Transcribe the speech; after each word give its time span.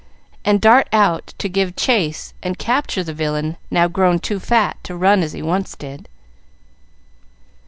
and 0.43 0.59
dart 0.59 0.87
out 0.91 1.27
to 1.37 1.47
give 1.47 1.75
chase 1.75 2.33
and 2.41 2.57
capture 2.57 3.03
the 3.03 3.13
villain 3.13 3.55
now 3.69 3.87
grown 3.87 4.17
too 4.17 4.39
fat 4.39 4.75
to 4.83 4.95
run 4.95 5.21
as 5.21 5.33
he 5.33 5.43
once 5.43 5.75
did. 5.75 6.09